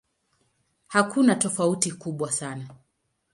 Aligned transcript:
Hakuna 0.87 1.35
tofauti 1.35 1.91
kubwa 1.91 2.31
sana. 2.31 2.67